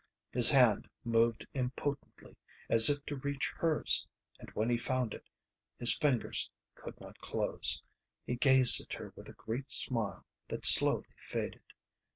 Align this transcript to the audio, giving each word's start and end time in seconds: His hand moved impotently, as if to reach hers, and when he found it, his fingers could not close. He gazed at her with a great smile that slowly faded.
His 0.31 0.49
hand 0.49 0.89
moved 1.03 1.45
impotently, 1.53 2.35
as 2.71 2.89
if 2.89 3.05
to 3.05 3.17
reach 3.17 3.53
hers, 3.55 4.07
and 4.39 4.49
when 4.55 4.67
he 4.67 4.75
found 4.75 5.13
it, 5.13 5.29
his 5.77 5.95
fingers 5.95 6.49
could 6.73 6.99
not 6.99 7.19
close. 7.19 7.83
He 8.25 8.35
gazed 8.35 8.81
at 8.81 8.93
her 8.93 9.13
with 9.15 9.29
a 9.29 9.33
great 9.33 9.69
smile 9.69 10.25
that 10.47 10.65
slowly 10.65 11.13
faded. 11.19 11.61